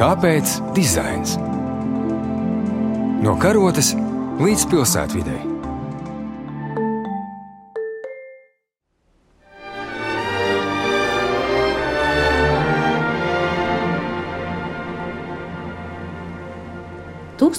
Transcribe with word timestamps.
Kāpēc 0.00 0.54
dizains? 0.72 1.34
No 3.20 3.34
karotes 3.36 3.92
līdz 4.40 4.64
pilsētvidai. 4.72 5.49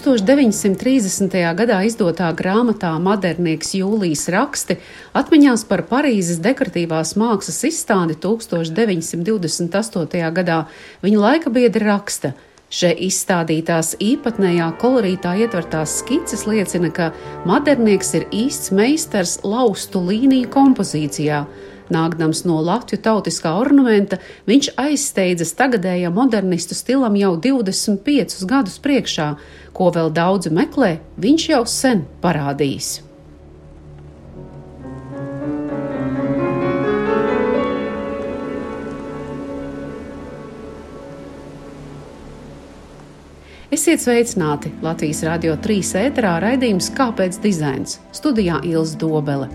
Tūkstoš 0.02 0.24
930. 0.26 1.36
gadā 1.54 1.76
izdotā 1.86 2.32
grāmatā 2.34 2.96
Modernieks 2.98 3.76
Jūlijas 3.78 4.24
raksti 4.34 4.80
atmiņās 5.14 5.62
par 5.70 5.84
Parīzes 5.86 6.42
dekoratīvās 6.42 7.14
mākslas 7.22 7.62
izstādi 7.70 8.18
1928. 8.24 10.32
gadā 10.40 10.58
viņa 11.06 11.22
laika 11.22 11.54
biedri 11.54 11.86
raksta. 11.86 12.34
Šeit 12.74 12.98
izstādītās 13.06 13.94
īpatnējā 14.02 14.74
kolorītā 14.82 15.38
ietvertās 15.46 16.00
skices 16.02 16.50
liecina, 16.50 16.90
ka 16.90 17.14
modernieks 17.46 18.10
ir 18.18 18.26
īsts 18.34 18.74
meistars 18.74 19.38
laustu 19.46 20.02
līniju 20.02 20.50
kompozīcijā. 20.50 21.46
Nākdams 21.92 22.46
no 22.48 22.62
Latvijas 22.64 23.04
tautiskā 23.06 23.52
ornamenta, 23.60 24.22
viņš 24.48 24.72
aizsteidzas 24.80 25.54
tagadējā 25.60 26.12
modernistu 26.16 26.78
stilam 26.78 27.20
jau 27.20 27.36
25 27.44 28.48
gadus 28.48 28.80
priekšā, 28.84 29.30
ko 29.76 29.92
vēl 29.94 30.12
daudzi 30.16 30.54
meklē, 30.56 30.98
viņš 31.20 31.48
jau 31.52 31.64
sen 31.68 32.06
parādījis. 32.24 33.11
Esiet 43.72 44.02
sveicināti 44.04 44.68
Latvijas 44.84 45.22
Rādio 45.24 45.54
3 45.64 45.94
ēterā 45.96 46.34
raidījums 46.44 46.90
Kāpēc 46.92 47.38
dizains? 47.40 48.02
Studijā 48.12 48.58
Ilza 48.68 48.98
Dobele. 49.00 49.46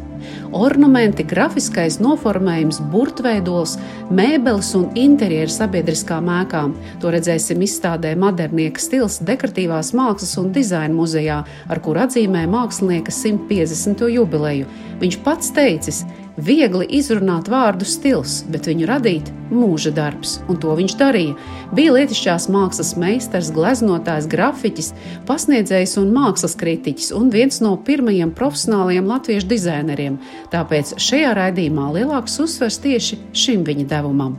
Ornamenti, 0.57 1.21
grafiskais 1.29 1.99
noformējums, 2.01 2.79
burtveidols, 2.95 3.75
mēbeles 4.09 4.73
un 4.79 4.87
interjeri 4.97 5.53
sabiedriskā 5.53 6.23
mēkām. 6.25 6.73
To 7.05 7.13
redzēsim 7.13 7.61
izstādē 7.69 8.15
Modernieka 8.17 8.81
stils 8.81 9.21
dekoratīvās 9.21 9.93
mākslas 9.93 10.33
un 10.41 10.49
dizaina 10.57 10.97
muzejā, 10.97 11.43
ar 11.69 11.85
kur 11.85 12.01
atzīmē 12.07 12.47
mākslinieka 12.49 13.13
150. 13.13 14.09
jubileju. 14.17 14.65
Viņš 15.05 15.21
pats 15.29 15.53
teicis, 15.53 16.07
Viegli 16.37 16.85
izrunāt 16.99 17.49
vārdu 17.49 17.87
stils, 17.89 18.43
bet 18.53 18.67
viņu 18.69 18.87
radīt 18.91 19.31
mūža 19.49 19.93
darbs, 19.97 20.35
un 20.53 20.59
to 20.61 20.75
viņš 20.77 20.95
darīja. 21.01 21.37
Bija 21.73 21.95
lietišķās 21.97 22.49
mākslas 22.53 22.93
meistars, 23.01 23.49
gleznotājs, 23.57 24.29
grafiķis, 24.29 24.93
pasniedzējs 25.29 25.97
un 26.03 26.13
mākslas 26.13 26.57
kritiķis, 26.61 27.15
un 27.17 27.31
viens 27.33 27.63
no 27.65 27.73
pirmajiem 27.89 28.35
profesionālajiem 28.37 29.09
latviešu 29.09 29.49
dizaineriem. 29.55 30.19
Tāpēc 30.53 30.99
šajā 31.01 31.33
raidījumā 31.41 31.89
lielāks 31.97 32.37
uzsvers 32.45 32.83
tieši 32.85 33.23
šim 33.33 33.65
viņa 33.65 33.89
devumam. 33.97 34.37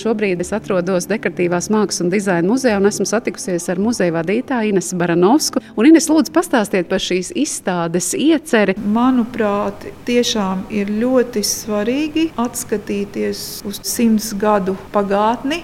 Šobrīd 0.00 0.40
es 0.40 0.52
atrodos 0.56 1.04
Dekoratīvās 1.10 1.68
mākslas 1.72 2.00
un 2.04 2.12
dizaina 2.12 2.48
muzejā 2.48 2.78
un 2.80 2.88
esmu 2.88 3.04
satikusies 3.08 3.66
ar 3.68 3.80
muzeja 3.82 4.14
vadītāju 4.14 4.72
Inesu 4.72 4.96
Baranovsku. 5.00 5.60
Un 5.76 5.90
Ines, 5.90 6.08
lūdzu, 6.08 6.32
pastāstiet 6.32 6.88
par 6.88 7.02
šīs 7.04 7.34
izstādes 7.36 8.14
ieceri. 8.16 8.76
Manuprāt, 8.94 9.84
tiešām 10.08 10.64
ir 10.72 10.92
ļoti 11.02 11.44
svarīgi 11.44 12.30
atskatīties 12.40 13.44
uz 13.68 13.82
simts 13.84 14.32
gadu 14.40 14.78
pagātni 14.94 15.60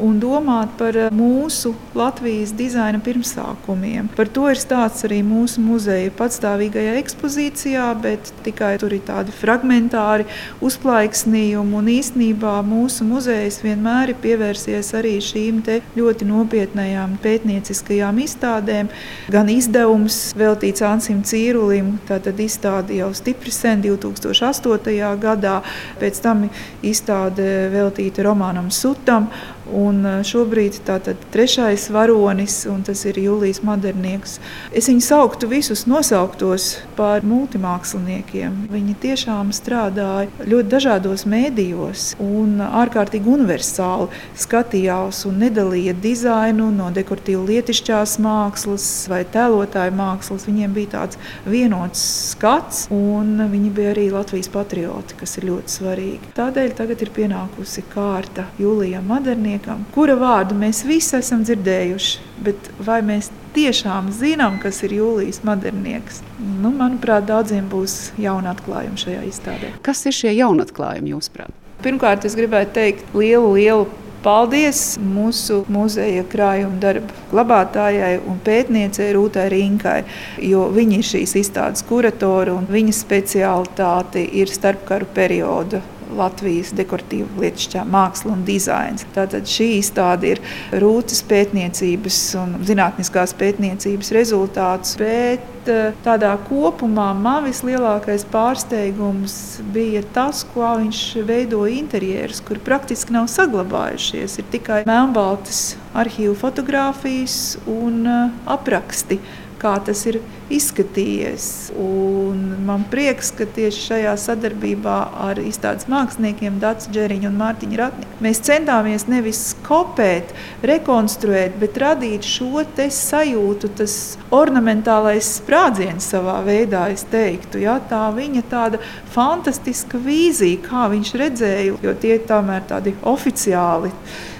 un 0.00 0.18
domāt 0.20 0.74
par 0.78 0.96
eh, 0.98 1.10
mūsu 1.14 1.74
Latvijas 1.94 2.52
dizaina 2.56 2.98
pirmsākumiem. 3.04 4.08
Par 4.16 4.28
to 4.34 4.48
ir 4.50 4.58
stāsts 4.58 5.06
arī 5.06 5.20
mūsu 5.26 5.62
muzeja 5.62 6.12
patstāvīgajā 6.18 6.96
ekspozīcijā, 7.00 7.86
bet 8.02 8.32
tikai 8.46 8.74
tur 8.82 8.94
ir 8.96 9.04
tādi 9.06 9.34
fragmentāri 9.34 10.26
uzplaiksnījumi. 10.64 11.78
Un 11.78 11.90
īstenībā 11.94 12.56
mūsu 12.66 13.06
muzejs 13.08 13.60
vienmēr 13.64 14.14
ir 14.14 14.20
pievērsies 14.24 14.92
arī 14.98 15.16
šīm 15.22 15.62
ļoti 15.94 16.26
nopietnējām 16.28 17.16
pētnieciskajām 17.22 18.18
izstādēm. 18.24 18.90
Gan 19.32 19.50
izdevums 19.52 20.18
veltīts 20.38 20.82
Ansim 20.84 21.22
Cīrulim, 21.26 21.94
tātad 22.08 22.40
izstāde 22.42 22.98
jau 22.98 23.12
stipri 23.16 23.52
sen 23.54 23.82
2008. 23.84 25.14
gadā, 25.22 25.60
pēc 26.00 26.20
tam 26.24 26.48
izstāde 26.84 27.70
veltīta 27.72 28.26
Romanam 28.26 28.70
Sutam. 28.74 29.30
Un 29.72 30.04
šobrīd 30.26 30.76
tātad 30.84 31.20
trešais 31.32 31.86
varonis, 31.92 32.58
un 32.68 32.82
tas 32.84 33.00
ir 33.08 33.16
Jūlijas 33.16 33.62
Madernieks. 33.64 34.36
Es 34.76 34.90
viņu 34.90 35.00
sauktu 35.00 35.48
visus 35.48 35.86
nosauktos 35.88 36.66
par 36.98 37.24
multimāksliniekiem. 37.24 38.66
Viņi 38.72 38.96
tiešām 39.00 39.54
strādāja 39.56 40.28
ļoti 40.44 40.68
dažādos 40.74 41.24
mēdījos 41.30 42.10
un 42.20 42.60
ārkārtīgi 42.64 43.30
universāli 43.32 44.10
skatījās 44.36 45.22
un 45.30 45.40
nedalīja 45.46 45.96
dizainu 45.96 46.68
no 46.74 46.90
dekoratīvu 46.94 47.46
lietišķās 47.48 48.18
mākslas 48.24 48.86
vai 49.08 49.22
tēlotāju 49.24 49.96
mākslas. 49.96 50.44
Viņiem 50.50 50.76
bija 50.76 50.92
tāds 50.98 51.20
vienots 51.48 52.04
skats, 52.34 52.84
un 52.92 53.46
viņi 53.48 53.72
bija 53.72 53.96
arī 53.96 54.10
Latvijas 54.12 54.52
patrioti, 54.52 55.16
kas 55.24 55.38
ir 55.40 55.48
ļoti 55.48 55.76
svarīgi. 55.78 56.32
Tādēļ 56.36 56.76
tagad 56.76 57.00
ir 57.00 57.14
pienākusi 57.16 57.88
kārta 57.94 58.50
Jūlijam 58.60 59.08
Maderniekam 59.08 59.53
pētniekam, 59.54 59.84
kura 59.94 60.16
vārdu 60.16 60.54
mēs 60.54 60.84
visi 60.84 61.16
esam 61.16 61.44
dzirdējuši, 61.44 62.20
bet 62.42 62.56
vai 62.78 63.02
mēs 63.02 63.30
tiešām 63.54 64.10
zinām, 64.12 64.58
kas 64.60 64.82
ir 64.82 64.92
Jūlijas 64.92 65.42
modernieks? 65.44 66.22
Nu, 66.38 66.70
manuprāt, 66.70 67.26
daudziem 67.26 67.68
būs 67.68 68.12
jauna 68.18 68.54
atklājuma 68.54 68.96
šajā 68.96 69.24
izstādē. 69.28 69.72
Kas 69.82 70.04
ir 70.06 70.12
šie 70.12 70.34
jaunatklājumi 70.34 71.14
jūsuprāt? 71.14 71.52
Pirmkārt, 71.82 72.24
es 72.24 72.34
gribētu 72.34 72.74
teikt 72.74 73.14
lielu, 73.14 73.54
lielu 73.54 73.86
Paldies 74.24 74.94
mūsu 74.96 75.66
muzeja 75.68 76.22
krājuma 76.32 76.78
darba 76.80 77.12
glabātājai 77.28 78.22
un 78.24 78.38
pētniecei 78.40 79.10
Rūtai 79.12 79.50
Rinkai, 79.52 79.98
jo 80.40 80.62
viņa 80.72 80.96
ir 80.96 81.04
šīs 81.04 81.34
izstādes 81.42 81.84
kuratora 81.84 82.54
un 82.56 82.64
viņa 82.64 82.94
speciālitāte 82.96 84.24
ir 84.24 84.48
starpkaru 84.48 85.10
perioda 85.12 85.82
Latvijas 86.18 86.72
dekoratīva 86.76 87.42
lietišķā 87.42 87.84
māksla 87.90 88.34
un 88.34 88.44
dizains. 88.46 89.06
Tātad 89.14 89.48
šī 89.50 89.68
izstāde 89.78 90.34
ir 90.34 90.42
rūtas 90.82 91.22
pētniecības 91.28 92.20
un 92.40 92.56
zinātniskās 92.66 93.34
pētniecības 93.40 94.12
rezultāts, 94.16 94.96
bet 95.00 95.70
eh, 95.70 95.92
tādā 96.06 96.34
kopumā 96.48 97.10
man 97.18 97.48
vislielākais 97.48 98.26
pārsteigums 98.32 99.38
bija 99.74 100.04
tas, 100.16 100.44
kā 100.54 100.74
viņš 100.82 101.04
veido 101.28 101.64
interjerus, 101.70 102.42
kur 102.44 102.62
praktiski 102.64 103.16
nav 103.16 103.30
saglabājušies. 103.32 104.40
Ir 104.40 104.50
tikai 104.54 104.82
melnbaltas 104.88 105.74
arhīvu 105.94 106.36
fotografijas 106.38 107.56
un 107.70 108.04
eh, 108.06 108.44
apraksti 108.56 109.20
kā 109.64 109.74
tas 109.84 110.04
ir 110.10 110.20
izskatījies. 110.52 111.72
Un 111.80 112.42
man 112.66 112.84
prieks, 112.90 113.30
ka 113.34 113.46
tieši 113.46 113.86
šajā 113.88 114.14
sadarbībā 114.20 114.96
ar 115.28 115.40
izstādes 115.40 115.88
māksliniekiem 115.90 116.58
Dārzu 116.62 116.92
Džeriņu 116.94 117.30
un 117.30 117.38
Mārtiņu 117.40 117.80
Ratniku 117.80 118.24
mēs 118.24 118.42
centāmies 118.44 119.06
nevis 119.10 119.42
kopēt, 119.66 120.34
rekonstruēt, 120.66 121.56
bet 121.60 121.78
radīt 121.80 122.26
šo 122.28 122.64
sajūtu, 122.94 123.70
tas 123.78 123.94
ornamentālais 124.34 125.28
sprādziens 125.38 126.06
savā 126.12 126.38
veidā, 126.46 126.86
es 126.92 127.04
teiktu. 127.10 127.62
Ja? 127.64 127.78
Tā 127.90 128.08
viņa 128.14 128.44
tāda 128.50 128.80
fantastiska 129.14 129.98
vīzija, 129.98 130.62
kā 130.64 130.86
viņš 130.92 131.14
redzēja, 131.20 131.74
jo 131.82 131.96
tie 132.00 132.18
tomēr 132.28 132.64
tādi 132.68 132.94
oficiāli 133.02 133.92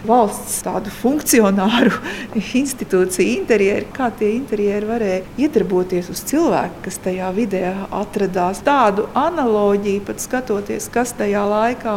valsts 0.04 0.60
tādu 0.64 0.92
funkcionāru 0.92 1.92
institūciju 2.60 3.38
interjeri, 3.38 3.86
kā 3.94 4.10
tie 4.18 4.34
interjeri 4.36 4.88
varēja 4.88 5.22
iedarboties 5.46 5.93
uz 6.12 6.22
cilvēku, 6.28 6.82
kas 6.86 6.98
tajā 7.04 7.30
vidē 7.36 7.62
atradās. 7.94 8.62
Tādu 8.66 9.06
analoģiju 9.18 10.04
pat 10.08 10.22
skatoties, 10.22 10.90
kas 10.92 11.14
tajā 11.18 11.44
laikā 11.48 11.96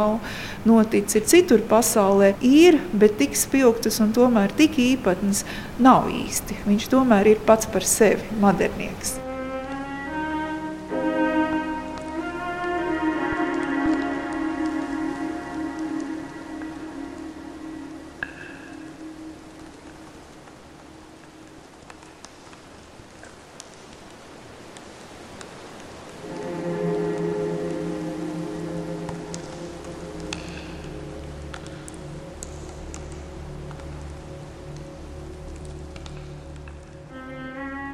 noticis 0.68 1.28
citur 1.32 1.64
pasaulē, 1.70 2.34
ir, 2.42 2.80
bet 2.94 3.18
tik 3.22 3.38
spilgtas 3.40 4.02
un 4.04 4.14
tomēr 4.16 4.54
tik 4.58 4.80
īpatnas 4.82 5.46
nav 5.80 6.12
īsti. 6.14 6.64
Viņš 6.68 6.92
tomēr 6.94 7.34
ir 7.36 7.48
pats 7.48 7.70
par 7.72 7.86
sevi 7.88 8.38
modernieks. 8.42 9.18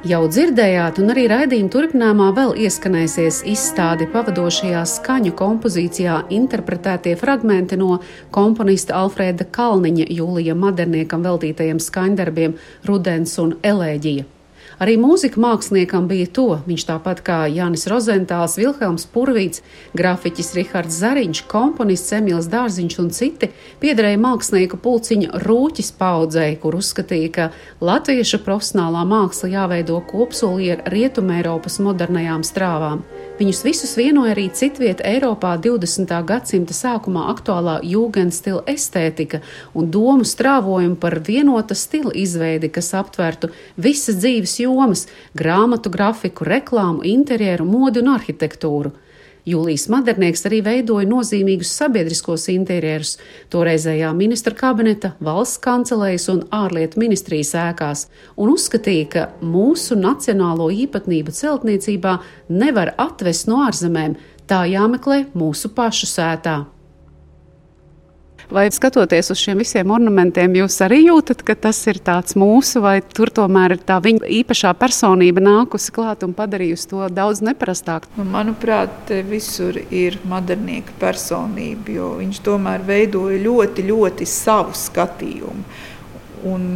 Jau 0.04 0.26
dzirdējāt, 0.28 0.98
un 1.00 1.14
arī 1.14 1.22
raidījuma 1.30 1.72
turpinājumā 1.72 2.26
vēl 2.36 2.50
ieskanēsies 2.66 3.38
izstādi 3.48 4.04
pavadošajā 4.12 4.82
skaņu 4.90 5.32
kompozīcijā 5.38 6.18
interpretētie 6.36 7.14
fragmenti 7.16 7.80
no 7.80 7.96
komponista 8.36 8.98
Alfrēda 9.00 9.48
Kalniņa 9.56 10.10
Jūlija 10.12 10.58
Maderniekam 10.60 11.24
veltītajiem 11.24 11.80
skaņdarbiem 11.80 12.60
Rudens 12.84 13.38
un 13.40 13.56
Elēģija. 13.64 14.33
Arī 14.82 14.96
mūzika 14.98 15.38
māksliniekam 15.40 16.08
bija 16.10 16.26
to. 16.34 16.46
Viņš 16.66 16.86
tāpat 16.88 17.22
kā 17.26 17.38
Jānis 17.52 17.86
Rozentāls, 17.90 18.56
Vilhelms 18.58 19.06
Purvīts, 19.10 19.62
grafiķis 19.94 20.54
Rihards 20.58 20.98
Zariņš, 21.02 21.44
komponists 21.50 22.14
Emīls 22.16 22.48
Dārziņš 22.50 22.98
un 23.02 23.12
citi 23.14 23.50
piederēja 23.82 24.20
mākslinieku 24.22 24.80
pulciņa 24.82 25.44
rūķis 25.44 25.92
paudzei, 26.00 26.54
kur 26.62 26.78
uzskatīja, 26.80 27.30
ka 27.34 27.50
latviešu 27.84 28.42
profesionālā 28.46 29.04
māksla 29.08 29.52
jāveido 29.54 30.00
kopsolī 30.10 30.72
ar 30.74 30.84
Rietumēropas 30.94 31.80
modernajām 31.84 32.42
strāvām. 32.46 33.04
Viņus 33.34 33.64
visus 33.66 33.92
vienoja 33.98 34.30
arī 34.30 34.44
citvieta 34.54 35.02
Eiropā 35.10 35.56
20. 35.58 36.12
gadsimta 36.22 36.74
sākumā 36.76 37.24
aktuālā 37.32 37.80
jūgenstila 37.82 38.60
estētika 38.70 39.40
un 39.74 39.88
domu 39.90 40.22
strāvojumu 40.22 40.94
par 41.02 41.16
vienota 41.26 41.74
stila 41.74 42.12
izveidi, 42.14 42.70
kas 42.70 42.92
aptvertu 42.94 43.50
visas 43.74 44.20
dzīves 44.22 44.54
jomas- 44.62 45.08
grāmatu, 45.40 45.90
grafiku, 45.90 46.46
reklāmu, 46.46 47.02
interjeru, 47.02 47.66
modi 47.66 48.04
un 48.06 48.14
arhitektūru. 48.14 48.94
Jūlijas 49.44 49.90
Madernieks 49.92 50.46
arī 50.48 50.62
veidoja 50.64 51.04
nozīmīgus 51.04 51.68
sabiedriskos 51.76 52.46
interjerus 52.48 53.18
toreizējā 53.52 54.08
ministra 54.16 54.56
kabineta, 54.56 55.12
valsts 55.20 55.60
kancelējas 55.64 56.30
un 56.32 56.40
ārlietu 56.48 57.02
ministrijas 57.02 57.52
ēkās 57.60 58.06
un 58.40 58.54
uzskatīja, 58.54 59.08
ka 59.12 59.26
mūsu 59.44 59.98
nacionālo 60.00 60.70
īpatnību 60.72 61.36
celtniecībā 61.36 62.18
nevar 62.56 62.94
atvest 62.96 63.50
no 63.52 63.60
ārzemēm, 63.66 64.16
tā 64.48 64.64
jāmeklē 64.72 65.26
mūsu 65.36 65.74
pašu 65.76 66.08
sētā. 66.08 66.62
Vai 68.52 68.66
skatoties 68.72 69.30
uz 69.32 69.40
šiem 69.40 69.60
visiem 69.62 69.92
ornamentiem, 69.94 70.52
jūs 70.60 70.76
arī 70.84 71.00
jūtat, 71.06 71.40
ka 71.46 71.56
tas 71.66 71.78
ir 71.88 72.00
tāds 72.04 72.36
mūsu, 72.36 72.82
vai 72.84 72.98
tur 73.00 73.32
tomēr 73.32 73.76
ir 73.76 73.84
tā 73.86 73.96
viņa 74.04 74.28
īpašā 74.40 74.74
personība 74.76 75.40
nākusi 75.44 75.94
klāt 75.94 76.26
un 76.26 76.34
padarījusi 76.36 76.90
to 76.90 77.08
daudz 77.14 77.40
neparastāku? 77.44 78.10
Nu, 78.18 78.26
manuprāt, 78.28 79.12
visur 79.28 79.78
ir 79.88 80.18
modernieka 80.28 80.92
personība, 81.00 81.96
jo 81.96 82.10
viņš 82.20 82.42
tomēr 82.44 82.84
veidoja 82.84 83.40
ļoti, 83.46 83.86
ļoti 83.88 84.28
savu 84.28 84.76
skatījumu. 84.76 85.64
Un 86.44 86.68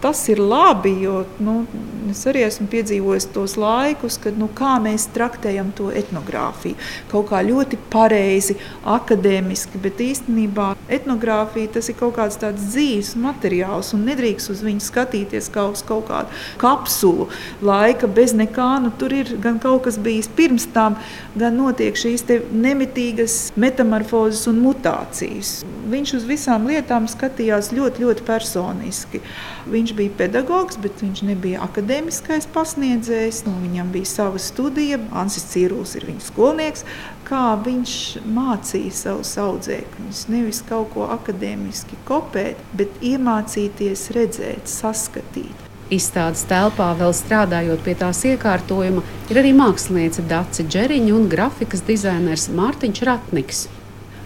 tas 0.00 0.22
ir 0.32 0.40
labi, 0.40 0.94
jo 1.04 1.24
nu, 1.44 1.64
es 2.10 2.22
arī 2.28 2.44
esmu 2.46 2.66
piedzīvojis 2.72 3.28
tos 3.34 3.56
laikus, 3.60 4.16
kad 4.22 4.38
nu, 4.40 4.48
mēs 4.84 5.08
traktējam 5.14 5.72
to 5.76 5.90
etnogrāfiju. 5.92 6.78
Kaut 7.10 7.28
kā 7.30 7.42
ļoti 7.44 7.78
pareizi, 7.92 8.56
akadēmiski, 8.88 9.80
bet 9.82 10.00
īstenībā 10.00 10.72
etnogrāfija 10.90 11.74
tas 11.76 11.90
ir 11.90 11.98
kaut 12.00 12.16
kāds 12.18 12.38
tāds 12.40 12.70
dzīves 12.72 13.14
materiāls 13.20 13.92
un 13.96 14.06
nedrīkst 14.08 14.52
uz 14.54 14.62
viņu 14.64 14.84
skatīties 14.84 15.50
kā 15.52 15.66
uz 15.70 15.84
kaut 15.86 16.08
kādu 16.08 16.40
kapsulu 16.60 17.28
laika 17.62 18.08
bez 18.08 18.34
nekā. 18.36 18.70
Nu, 18.84 18.92
tur 18.96 19.14
ir 19.14 19.34
gan 19.42 19.60
kaut 19.62 19.84
kas 19.86 19.98
bijis 20.00 20.30
pirms 20.36 20.66
tam, 20.74 20.96
gan 21.38 21.58
notiek 21.60 21.98
šīs 21.98 22.24
nemitīgas 22.50 23.38
metamorfozes 23.60 24.46
un 24.50 24.60
mutācijas. 24.64 25.60
Viņš 25.90 26.16
uz 26.20 26.26
visām 26.28 26.68
lietām 26.70 27.08
skatījās 27.10 27.72
ļoti, 27.74 28.04
ļoti 28.06 28.26
personiski. 28.26 29.22
Viņš 29.70 29.89
Viņš 29.90 29.98
bija 29.98 30.12
pedagogs, 30.18 30.76
bet 30.78 31.00
viņš 31.02 31.20
nebija 31.26 31.64
akadēmiskais 31.64 32.44
pasniedzējs. 32.54 33.40
Nu, 33.42 33.56
viņam 33.58 33.88
bija 33.90 34.06
sava 34.06 34.38
studija, 34.38 35.00
Ansis 35.18 35.48
Cīrulis 35.50 35.96
ir 35.98 36.06
viņa 36.06 36.22
skolnieks. 36.28 36.84
Kā 37.26 37.56
viņš 37.58 37.94
mācīja 38.22 38.92
savus 38.94 39.32
audzēkņus, 39.42 40.20
nevis 40.30 40.62
kaut 40.68 40.92
ko 40.94 41.08
akadēmiski 41.10 41.98
kopēt, 42.06 42.62
bet 42.78 43.02
iemācīties 43.02 44.06
redzēt, 44.14 44.70
saskatīt. 44.70 45.66
Izstādes 45.90 46.46
telpā, 46.46 46.92
vēl 46.94 47.10
strādājot 47.10 47.82
pie 47.82 47.98
tās 47.98 48.22
iekārtojuma, 48.30 49.02
ir 49.26 49.42
arī 49.42 49.50
mākslinieca 49.58 50.22
Dace 50.30 50.70
Džeriņa 50.70 51.18
un 51.18 51.26
grafikas 51.34 51.82
dizainers 51.82 52.46
Mārtiņš 52.54 53.06
Ratniks. 53.10 53.66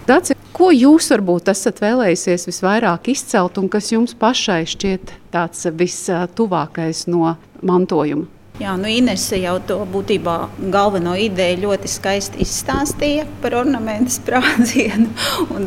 Dace, 0.05 0.37
Ko 0.55 0.69
jūs 0.70 1.08
varbūt 1.11 1.49
esat 1.50 1.81
vēlējusies 1.82 2.44
visvairāk 2.46 3.08
izcelt 3.11 3.56
un 3.58 3.66
kas 3.72 3.88
jums 3.90 4.12
pašai 4.14 4.62
šķiet 4.70 5.16
tāds 5.34 5.66
vistuvākais 5.75 7.06
no 7.10 7.34
mantojuma? 7.62 8.31
Jā, 8.54 8.76
nu 8.78 8.86
Inese 8.86 9.40
jau 9.42 9.56
to 9.66 9.81
būtībā 9.90 10.34
galveno 10.70 11.16
ideju 11.19 11.64
ļoti 11.64 11.88
skaisti 11.90 12.38
izstāstīja 12.44 13.25
par 13.42 13.56
ornamentu 13.58 14.14
sprādzienu 14.14 15.08
un 15.56 15.66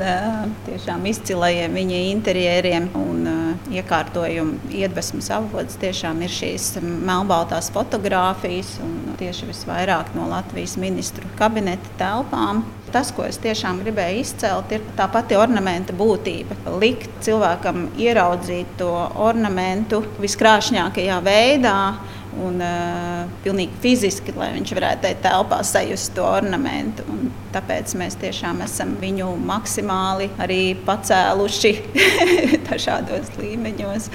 tiešām 0.70 1.04
izcilajiem 1.12 1.76
viņa 1.76 2.00
interjeriem 2.14 2.88
un 2.96 3.28
iekārtojumu 3.76 4.72
iedvesmas 4.80 5.28
avots 5.36 5.76
tiešām 5.84 6.24
ir 6.24 6.32
šīs 6.32 6.78
melnbaltās 6.80 7.68
fotogrāfijas 7.76 8.78
un 8.86 9.18
tieši 9.20 9.52
visvairāk 9.52 10.16
no 10.16 10.30
Latvijas 10.32 10.80
ministru 10.80 11.28
kabineta 11.36 11.92
telpām. 12.00 12.64
Tas, 12.92 13.10
ko 13.12 13.26
es 13.28 13.40
tiešām 13.44 13.82
gribēju 13.84 14.22
izcelt, 14.24 14.72
ir 14.72 14.86
tā 14.96 15.10
pati 15.12 15.36
ornamenta 15.36 15.96
būtība. 15.98 16.56
Likt 16.80 17.20
cilvēkam 17.26 17.90
ieraudzīt 18.00 18.78
to 18.80 18.92
ornamentu 19.28 20.00
viskrāšņākajā 20.24 21.18
veidā 21.26 21.80
un 22.38 22.62
uh, 22.62 23.26
pilnīgi 23.44 23.80
fiziski, 23.82 24.34
lai 24.38 24.52
viņš 24.56 24.74
varētu 24.78 25.04
tajā 25.06 25.20
telpā 25.26 25.60
sajust 25.66 26.14
to 26.16 26.26
ornamentu. 26.28 27.06
Un 27.12 27.32
tāpēc 27.54 27.96
mēs 28.00 28.18
tiešām 28.22 28.62
esam 28.66 28.96
viņu 29.02 29.34
maksimāli 29.48 30.30
arī 30.44 30.62
pacēluši 30.88 31.74
dažādos 32.70 33.34
līmeņos 33.42 34.12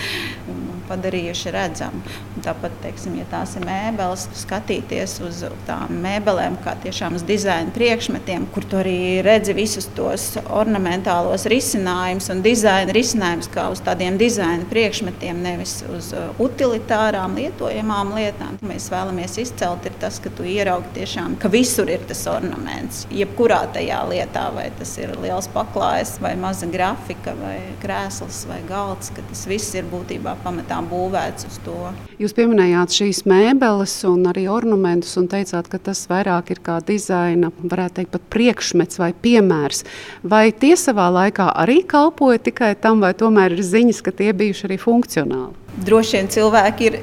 un 0.52 0.62
padarījuši 0.88 1.54
redzamu. 1.54 2.02
Tāpat, 2.42 2.74
teiksim, 2.82 3.14
ja 3.20 3.24
tās 3.30 3.52
ir 3.54 3.62
mēbeles, 3.62 4.24
skatīties 4.40 5.12
uz 5.22 5.44
tām 5.68 5.92
mēbelēm, 6.02 6.56
kā 6.64 6.74
tiešām 6.82 7.14
uz 7.14 7.22
dizaina 7.26 7.70
priekšmetiem, 7.74 8.48
kur 8.54 8.66
tu 8.66 8.80
arī 8.80 9.20
redzi 9.22 9.54
visus 9.54 9.86
tos 9.94 10.24
ornamentālos 10.50 11.46
risinājumus 11.50 12.26
un 12.34 12.42
dizaina 12.42 12.94
risinājumus 12.96 13.50
kā 13.52 13.68
uz 13.70 13.82
tādiem 13.86 14.18
dizaina 14.18 14.66
priekšmetiem, 14.70 15.38
nevis 15.44 15.76
uz 15.86 16.10
uh, 16.16 16.32
utilitārām, 16.42 17.36
lietojamām 17.38 18.10
lietām. 18.16 18.58
Mēs 18.66 18.88
vēlamies 18.90 19.38
izcelt 19.44 19.86
tas, 20.02 20.18
ka 20.22 20.32
tu 20.34 20.46
ieraugi 20.48 20.90
tiešām, 20.98 21.38
ka 21.38 21.50
visur 21.52 21.90
ir 21.94 22.02
tas 22.10 22.24
ornaments. 22.30 23.04
Jebkurā 23.14 23.60
tajā 23.74 24.00
lietā, 24.10 24.48
vai 24.56 24.66
tas 24.78 24.96
ir 24.98 25.14
liels 25.22 25.46
paklājs, 25.54 26.16
vai 26.22 26.34
maza 26.40 26.66
grafika, 26.70 27.36
vai 27.38 27.56
krēsls, 27.82 28.42
vai 28.50 28.58
galds, 28.66 29.12
ka 29.14 29.22
tas 29.30 29.46
viss 29.50 29.78
ir 29.78 29.86
būtībā 29.92 30.34
pamatā 30.42 30.82
būvēts 30.90 31.46
uz 31.50 31.62
to. 31.66 31.78
Jūs 32.18 32.31
Jūs 32.32 32.38
pieminējāt 32.46 32.94
šīs 32.96 33.18
mēbeles 33.28 33.92
un 34.08 34.22
arī 34.30 34.46
ornamentus 34.48 35.18
un 35.20 35.26
teicāt, 35.28 35.66
ka 35.68 35.76
tas 35.76 35.98
vairāk 36.08 36.48
ir 36.54 36.62
kā 36.64 36.78
dizaina, 36.80 37.50
varētu 37.60 37.98
teikt, 37.98 38.10
pat 38.14 38.22
priekšmets 38.32 38.96
vai 38.96 39.10
piemērs. 39.12 39.82
Vai 40.24 40.46
tie 40.56 40.70
savā 40.80 41.10
laikā 41.12 41.50
arī 41.60 41.82
kalpoja 41.84 42.40
tikai 42.46 42.70
tam, 42.80 43.02
vai 43.04 43.10
tomēr 43.12 43.52
ir 43.52 43.60
ziņas, 43.68 44.00
ka 44.06 44.14
tie 44.16 44.30
bijuši 44.32 44.64
arī 44.70 44.78
funkcionāli? 44.80 45.76
Droši 45.84 46.16
vien 46.16 46.30
cilvēki 46.32 46.88
ir 46.88 46.96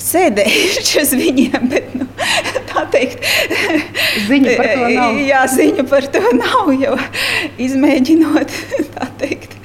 sēdējuši 0.00 0.96
uz 1.02 1.12
viņiem, 1.26 1.68
bet 1.74 1.92
nu, 2.00 2.08
tā 2.72 2.86
teikt, 2.96 3.28
ziņa 4.30 4.56
par 4.62 4.72
to 4.72 4.88
nav. 4.96 5.20
Jā, 5.28 5.44
ziņa 5.58 5.86
par 5.92 6.08
to 6.16 6.24
nav, 6.40 6.72
jo 6.80 6.96
izmēģinot, 7.68 8.58
tā 8.96 9.12
teikt, 9.20 9.60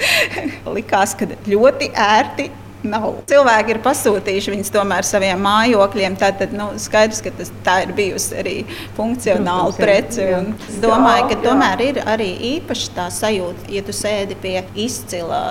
likās, 0.76 1.16
ka 1.16 1.32
ļoti 1.48 1.94
ērti 2.10 2.52
nav. 2.90 3.08
Cilvēki 3.30 3.76
ir 3.76 3.82
pasūtījuši 3.86 4.54
viņus 4.56 4.72
tomēr 4.74 5.08
saviem 5.08 5.42
mājokļiem. 5.46 6.18
Tad 6.20 6.54
nu, 6.56 6.70
skaidrs, 6.82 7.22
ka 7.26 7.34
tas, 7.36 7.52
tā 7.66 7.82
ir 7.86 7.94
bijusi 7.98 8.38
arī 8.42 8.56
funkcionāla 8.98 9.76
prece. 9.78 10.28
Es 10.70 10.80
domāju, 10.84 11.30
ka 11.32 11.40
tomēr 11.44 11.84
ir 11.86 12.02
arī 12.06 12.30
īpaši 12.56 12.92
tā 12.96 13.08
sajūta, 13.14 13.68
ja 13.74 13.84
tu 13.86 13.96
sēdi 13.96 14.38
pie 14.42 14.58
izcila 14.86 15.42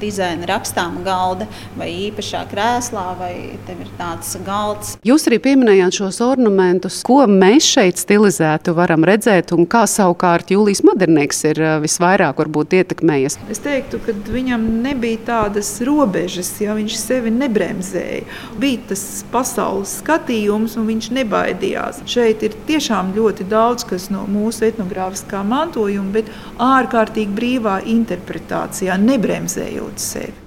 dizaina 0.00 0.48
rakstāma 0.50 1.02
galda 1.06 1.48
vai 1.76 1.90
īpašā 2.08 2.44
krēslā, 2.50 3.06
vai 3.20 3.32
tev 3.68 3.82
ir 3.84 3.92
tāds 3.98 4.34
galds. 4.46 4.96
Jūs 5.06 5.26
arī 5.30 5.40
pieminējāt 5.44 6.00
šos 6.00 6.20
ornamentus, 6.24 7.02
ko 7.06 7.22
mēs 7.30 7.68
šeit 7.76 8.00
stilizētu 8.00 8.74
varam 8.76 9.06
redzēt, 9.06 9.54
un 9.56 9.68
kā 9.70 9.84
savukārt 9.90 10.52
Jūlijas 10.54 10.84
Modernieks 10.86 11.42
ir 11.50 11.62
eh, 11.62 11.76
visvairāk 11.82 12.44
ietekmējies. 12.46 13.38
Es 13.52 13.60
teiktu, 13.64 14.00
ka 14.04 14.14
viņam 14.30 14.64
nebija 14.84 15.22
tādas 15.26 15.70
robežas. 15.86 16.50
Ja 16.62 16.75
viņš 16.76 16.96
sevi 17.00 17.32
nebremzēja. 17.34 18.22
Bija 18.60 18.92
tas 18.92 19.04
pasaules 19.32 19.98
skatījums, 20.02 20.78
un 20.80 20.88
viņš 20.90 21.10
nebaidījās. 21.18 22.02
Šeit 22.10 22.46
ir 22.46 22.56
tiešām 22.68 23.14
ļoti 23.16 23.48
daudz 23.50 23.86
kas 23.88 24.10
no 24.14 24.24
mūsu 24.30 24.68
etnogrāfiskā 24.70 25.42
mantojuma, 25.46 26.14
bet 26.20 26.32
ārkārtīgi 26.62 27.36
brīvā 27.36 27.80
interpretācijā, 27.96 28.98
nebremzējot 29.02 30.02
sevi. 30.02 30.45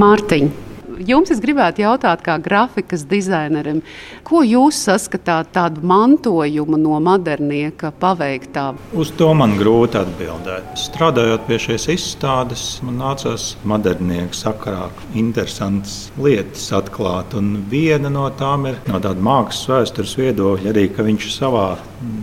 Mārtiņ, 0.00 0.46
jums 1.04 1.30
es 1.34 1.40
gribētu 1.42 1.82
jautāt, 1.82 2.22
kā 2.24 2.36
grafikas 2.40 3.02
dizainerim, 3.10 3.80
ko 4.24 4.40
jūs 4.46 4.78
saskatāt 4.86 5.50
tādu 5.56 5.82
mantojumu 5.90 6.78
no 6.80 7.00
modernieka 7.04 7.90
paveiktā? 8.00 8.70
Uz 8.96 9.10
to 9.18 9.28
man 9.36 9.58
grūti 9.60 9.98
atbildēt. 10.00 10.70
Strādājot 10.80 11.44
pie 11.48 11.58
šīs 11.66 11.88
izstādes, 11.96 12.64
man 12.86 13.00
nācās 13.02 13.50
modernieka 13.68 14.38
sakarā 14.38 14.86
interesantas 15.20 15.98
lietas 16.20 16.70
atklāt. 16.76 17.36
Un 17.36 17.66
viena 17.72 18.12
no 18.12 18.28
tām 18.40 18.70
ir 18.70 18.80
no 18.88 19.02
tāda 19.02 19.20
mākslas 19.26 19.68
vēstures 19.74 20.16
viedokļa 20.22 20.72
arī, 20.72 20.86
ka 20.94 21.04
viņš 21.10 21.28
savā 21.34 21.66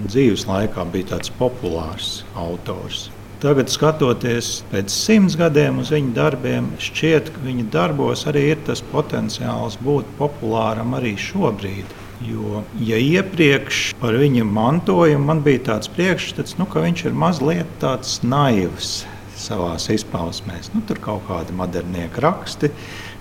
dzīves 0.08 0.48
laikā 0.50 0.88
bija 0.96 1.14
tāds 1.14 1.36
populārs 1.38 2.22
autors. 2.34 3.10
Tagad, 3.38 3.70
skatoties 3.70 4.64
pēc 4.72 4.90
simts 4.90 5.36
gadiem 5.38 5.76
uz 5.84 5.92
viņu 5.94 6.10
darbiem, 6.16 6.72
šķiet, 6.82 7.28
ka 7.36 7.42
viņa 7.44 7.66
darbos 7.70 8.24
arī 8.30 8.48
ir 8.56 8.64
tas 8.66 8.82
potenciāls 8.90 9.76
būt 9.86 10.10
populāram 10.18 10.96
arī 10.98 11.14
šobrīd. 11.22 11.92
Jo, 12.26 12.64
ja 12.82 12.98
iepriekš 12.98 13.92
par 14.00 14.18
viņa 14.18 14.42
mantojumu 14.50 15.30
man 15.30 15.44
bija 15.46 15.68
tāds 15.68 15.92
priekšstats, 15.94 16.58
nu, 16.58 16.66
ka 16.66 16.82
viņš 16.82 17.04
ir 17.06 17.20
mazliet 17.26 17.76
tāds 17.84 18.16
naivs 18.26 19.04
savā 19.38 19.76
izpausmēs, 19.78 20.72
nu, 20.74 20.82
tur 20.90 20.98
kaut 21.04 21.28
kādi 21.30 21.54
modernie 21.54 22.08
raksti. 22.18 22.72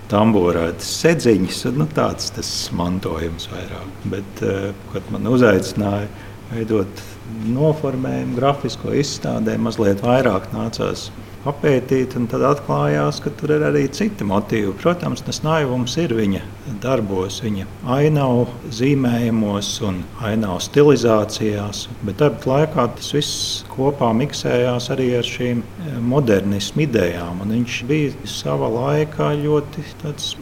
Tamborētas 0.09 0.87
sedziņas, 1.03 1.59
nu, 1.77 1.85
tāds 1.93 2.31
tas 2.33 2.49
mantojums 2.73 3.49
vairāk. 3.51 4.01
Bet, 4.09 4.41
eh, 4.41 4.71
kad 4.95 5.13
man 5.13 5.29
uzaicināja 5.29 6.07
veidot 6.51 7.05
noformējumu, 7.51 8.35
grafisko 8.39 8.95
izstādē 8.95 9.57
mazliet 9.61 10.03
vairāk 10.05 10.51
nācās 10.55 11.09
papētīt, 11.47 12.15
un 12.19 12.27
tad 12.29 12.43
atklājās, 12.47 13.21
ka 13.23 13.31
tur 13.39 13.53
ir 13.55 13.63
arī 13.67 13.85
citi 13.93 14.25
motīvi. 14.27 14.73
Protams, 14.81 15.23
tas 15.25 15.39
naivums 15.45 15.95
ir 16.01 16.13
viņa 16.17 16.41
darbos, 16.83 17.39
viņa 17.43 17.67
ainavu 17.97 18.47
zīmējumos 18.73 19.69
un 19.87 20.01
ainavu 20.27 20.59
stilizācijās, 20.65 21.85
bet 22.03 22.19
tāpat 22.21 22.47
laikā 22.51 22.87
tas 22.97 23.11
viss 23.15 23.63
kopā 23.71 24.11
miksējās 24.17 24.91
arī 24.95 25.11
ar 25.19 25.27
šīm 25.27 25.63
eh, 25.63 25.99
modernismu 26.13 26.87
idejām. 26.87 27.45
Viņš 27.47 27.81
bija 27.89 28.31
savā 28.37 28.71
laikā 28.73 29.33
ļoti 29.43 29.85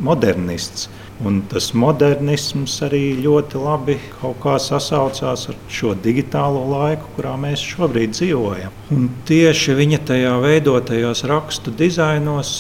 modernists. 0.06 0.90
Un 1.24 1.38
tas 1.48 1.70
modernisms 1.72 2.74
arī 2.84 3.16
ļoti 3.24 3.60
labi 3.62 3.96
sasaucās 4.20 5.46
ar 5.52 5.60
šo 5.72 5.94
digitālo 6.04 6.66
laiku, 6.74 7.08
kurā 7.16 7.38
mēs 7.40 7.64
šobrīd 7.64 8.12
dzīvojam. 8.18 8.74
Un 8.92 9.08
tieši 9.30 9.78
viņa 9.80 10.02
tajā 10.10 10.34
veidotajos 10.44 11.24
rakstu 11.32 11.72
dizainos, 11.72 12.52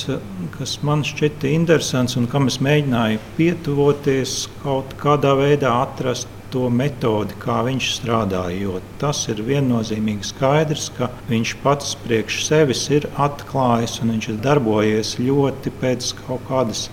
kas 0.55 0.77
man 0.87 1.03
šķita 1.03 1.51
interesants 1.51 2.15
un 2.15 2.29
kam 2.31 2.47
es 2.47 2.61
mēģināju 2.63 3.19
pietuvoties, 3.35 4.45
kaut 4.63 4.95
kādā 5.03 5.35
veidā 5.35 5.75
atrast 5.81 6.31
to 6.55 6.69
metodi, 6.71 7.35
kā 7.41 7.57
viņš 7.67 7.89
strādāja. 7.97 8.55
Jo 8.61 8.79
tas 9.01 9.25
ir 9.31 9.41
viennozīmīgi 9.43 10.29
skaidrs, 10.29 10.87
ka 10.95 11.09
viņš 11.27 11.55
pats 11.65 11.97
priekš 12.05 12.39
sevis 12.47 12.85
ir 12.95 13.09
atklājis 13.19 13.99
un 13.99 14.15
viņš 14.15 14.29
ir 14.31 14.39
darbojies 14.45 15.17
ļoti 15.19 15.75
pēc 15.81 16.13
kaut 16.21 16.47
kādas 16.47 16.85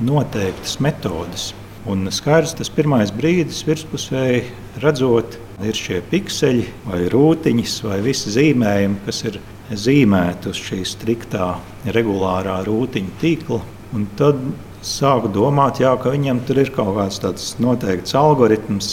noteiktas 0.00 0.78
metodes. 0.84 1.52
Un 1.86 2.08
skaidrs, 2.10 2.56
tas 2.58 2.70
pirmais 2.72 3.12
brīdis 3.14 3.62
virspusēji 3.66 4.40
redzot, 4.82 5.36
ir 5.62 5.76
šie 5.78 6.00
pikseļi 6.10 6.64
vai 6.88 7.04
rūtiņas 7.12 7.76
vai 7.86 8.00
visi 8.04 8.32
zīmējumi, 8.34 8.98
kas 9.06 9.22
ir 9.30 9.38
zīmēti 9.70 10.50
uz 10.50 10.62
šī 10.66 10.80
striktā, 10.86 11.52
regulārā 11.94 12.58
rūtiņa 12.66 13.14
tīkla. 13.22 13.60
Un 13.94 14.08
tad 14.18 14.42
sāku 14.86 15.30
domāt, 15.32 15.80
jā, 15.82 15.94
ka 16.02 16.12
viņam 16.14 16.42
tur 16.46 16.60
ir 16.62 16.72
kaut 16.74 16.96
kāds 16.98 17.20
tāds 17.22 17.52
noteikts 17.62 18.18
algoritms, 18.18 18.90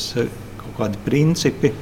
kaut 0.62 0.78
kādi 0.78 1.02
principi, 1.06 1.74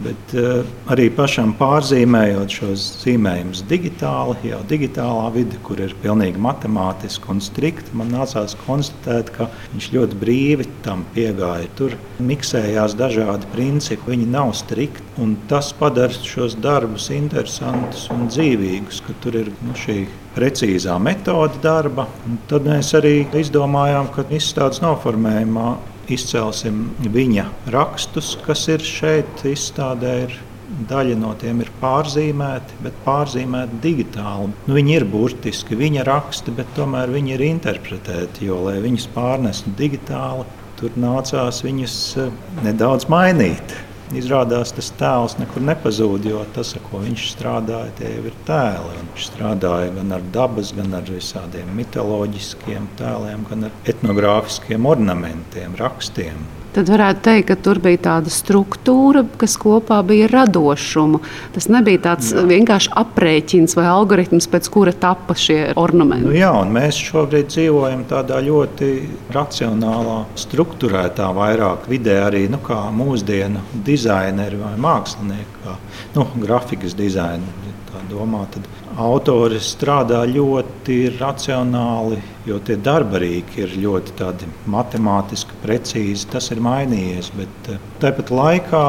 Bet 0.00 0.32
uh, 0.38 0.62
arī 0.92 1.08
pašam 1.12 1.50
pārzīmējot 1.58 2.54
šos 2.60 2.84
zīmējumus 3.02 3.64
digitāli, 3.68 4.36
jau 4.52 4.60
digitālā 4.70 5.26
vide, 5.34 5.58
kur 5.66 5.82
ir 5.82 5.94
pilnīgi 6.02 6.40
matemātiski 6.40 7.32
un 7.34 7.42
strikti, 7.44 7.92
man 7.98 8.12
nācās 8.14 8.54
konstatēt, 8.62 9.32
ka 9.34 9.50
viņš 9.72 9.90
ļoti 9.96 10.20
brīvi 10.22 10.68
tam 10.86 11.02
piegāja. 11.16 11.68
Tur 11.76 11.98
miksējās 12.22 12.96
dažādi 12.98 13.50
principi, 13.54 14.14
viņi 14.14 14.30
nav 14.30 14.54
strikti. 14.58 15.06
Tas 15.50 15.74
padara 15.76 16.14
šos 16.14 16.54
darbus 16.62 17.10
interesantus 17.12 18.06
un 18.14 18.28
dzīvīgus, 18.30 19.02
ka 19.04 19.16
tur 19.20 19.36
ir 19.42 19.50
nu, 19.66 19.74
šī 19.76 20.04
precīzā 20.36 20.96
metode 21.02 21.60
darba. 21.64 22.06
Tad 22.50 22.68
mēs 22.68 22.94
arī 22.98 23.14
izdomājām, 23.42 24.08
ka 24.14 24.24
izstādes 24.32 24.80
noformējumā 24.84 25.74
izcelsim 26.08 26.86
viņa 27.12 27.48
rakstus, 27.74 28.36
kas 28.46 28.68
ir 28.72 28.84
šeit 28.84 29.44
izstādē. 29.48 30.14
Ir 30.28 30.38
Daļa 30.70 31.16
no 31.18 31.32
tiem 31.34 31.64
ir 31.64 31.70
pārzīmēti, 31.80 32.76
bet 32.84 32.98
pārzīmēti 33.02 33.80
digitāli. 33.82 34.52
Nu, 34.68 34.76
viņi 34.76 34.92
ir 35.00 35.06
burtiski, 35.10 35.74
viņa 35.74 36.04
raksti, 36.06 36.54
bet 36.54 36.70
tomēr 36.76 37.10
viņi 37.10 37.34
ir 37.34 37.42
interpretēti. 37.48 38.46
Jo, 38.46 38.60
lai 38.68 38.76
viņus 38.84 39.08
pārnestu 39.10 39.74
digitāli, 39.80 40.46
tur 40.78 40.94
nācās 40.94 41.64
viņus 41.66 41.96
eh, 42.22 42.30
nedaudz 42.62 43.08
mainīt. 43.10 43.74
Izrādās, 44.10 44.72
tas 44.74 44.88
tēls 44.98 45.36
nekur 45.38 45.62
nepazūd, 45.62 46.24
jo 46.26 46.40
tas, 46.54 46.72
ar 46.74 46.82
ko 46.88 46.98
viņš 47.04 47.26
strādāja, 47.30 47.92
tie 48.00 48.08
ir 48.18 48.34
tēli. 48.48 48.96
Viņš 48.98 49.26
strādāja 49.28 49.92
gan 49.94 50.16
ar 50.16 50.24
dabas, 50.34 50.72
gan 50.74 50.96
ar 50.98 51.06
visādiem 51.06 51.70
mitoloģiskiem 51.78 52.88
tēliem, 52.98 53.44
gan 53.52 53.68
ar 53.68 53.92
etnogrāfiskiem 53.92 54.88
ornamentiem, 54.90 55.78
rakstiem 55.78 56.42
tad 56.74 56.90
varētu 56.92 57.24
teikt, 57.26 57.48
ka 57.50 57.56
tur 57.64 57.80
bija 57.82 58.00
tāda 58.06 58.32
struktūra, 58.32 59.24
kas 59.40 59.56
kopā 59.60 60.00
bija 60.06 60.28
radošumu. 60.30 61.20
Tas 61.54 61.68
nebija 61.72 62.02
tāds 62.10 62.32
jā. 62.34 62.44
vienkārši 62.50 62.92
aprēķins 63.00 63.76
vai 63.78 63.86
algoritms, 63.90 64.48
pēc 64.50 64.70
kura 64.72 64.94
tappa 64.94 65.36
šie 65.38 65.58
ornamenti. 65.80 66.28
Nu, 66.28 66.36
jā, 66.36 66.52
un 66.62 66.74
mēs 66.74 67.00
šobrīd 67.10 67.50
dzīvojam 67.52 68.04
tādā 68.10 68.40
ļoti 68.46 68.90
racionālā, 69.34 70.20
struktūrētā, 70.40 71.30
vairāk 71.36 71.88
vidē 71.90 72.20
arī 72.26 72.46
nu, 72.52 72.62
kā 72.64 72.82
mūsdienu 72.94 73.64
dizaineri 73.86 74.60
vai 74.60 74.76
mākslinieki, 74.80 75.64
kā 75.64 75.76
nu, 76.18 76.28
grafikas 76.44 76.96
dizaineri. 76.98 77.68
Domā, 78.10 78.40
tad 78.50 78.64
autori 78.98 79.60
strādā 79.62 80.22
ļoti 80.26 80.96
racionāli, 81.18 82.18
jo 82.48 82.58
tie 82.64 82.76
darbarīki 82.80 83.62
ir 83.64 83.76
ļoti 83.84 84.30
matemātiski 84.70 85.60
precīzi. 85.62 86.28
Tas 86.30 86.50
ir 86.50 86.62
mainījies, 86.64 87.30
bet 87.36 87.70
eh, 87.70 87.78
tāpat 88.02 88.32
laikā, 88.34 88.84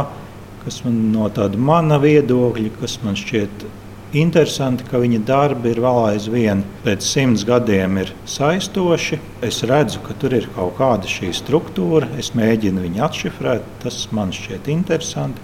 kas 0.64 0.82
man 0.86 0.98
no 1.14 1.30
tāda 1.34 1.58
mana 1.58 2.00
viedokļa, 2.02 2.74
kas 2.80 2.98
man 3.06 3.18
šķiet 3.20 3.68
interesanti, 4.18 4.86
ka 4.90 5.00
viņa 5.00 5.22
darbi 5.26 5.72
ir 5.72 5.80
vēl 5.84 6.02
aizvien 6.10 6.64
pēc 6.84 7.06
simts 7.06 7.46
gadiem 7.48 8.02
saistoši. 8.28 9.20
Es 9.46 9.62
redzu, 9.64 10.02
ka 10.06 10.18
tur 10.20 10.36
ir 10.36 10.50
kaut 10.56 10.76
kāda 10.80 11.10
šī 11.10 11.32
struktūra, 11.36 12.10
es 12.20 12.34
mēģinu 12.38 12.84
viņu 12.88 13.06
atšifrēt, 13.08 13.70
tas 13.84 14.04
man 14.12 14.34
šķiet 14.36 14.68
interesanti. 14.74 15.42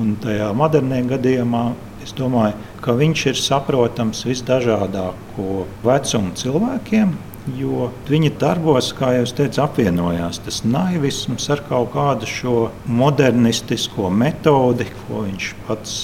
Un 0.00 0.14
tajā 0.24 0.48
modernajā 0.56 1.04
gadījumā 1.10 1.66
es 2.02 2.14
domāju, 2.18 2.56
ka 2.84 2.94
viņš 2.98 3.26
ir 3.32 3.38
saprotams 3.40 4.24
visdažādāko 4.28 5.66
vecumu 5.84 6.34
cilvēkiem. 6.38 7.14
Jo 7.58 7.88
viņa 8.06 8.36
darbos, 8.38 8.92
kā 8.94 9.16
jau 9.16 9.24
teicu, 9.26 9.64
apvienojās 9.64 10.38
tas 10.44 10.60
naivisms 10.62 11.48
ar 11.50 11.64
kaut 11.66 11.90
kādu 11.96 12.28
šo 12.30 12.58
modernistisko 12.86 14.12
metodi, 14.14 14.86
ko 15.08 15.24
viņš 15.26 15.48
pats 15.66 15.96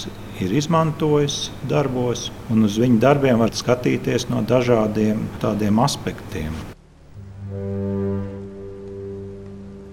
ir 0.43 0.55
izmantojis 0.59 1.45
darbos. 1.71 2.29
Un 2.51 2.67
uz 2.67 2.81
viņu 2.83 2.99
darbiem 3.03 3.39
var 3.43 3.55
skatīties 3.55 4.27
no 4.33 4.43
dažādiem 4.47 5.29
tādiem 5.43 5.79
aspektiem. 5.85 6.78